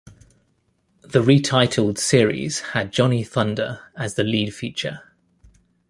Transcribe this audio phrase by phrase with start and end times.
[1.01, 5.03] The retitled series had Johnny Thunder as the lead feature.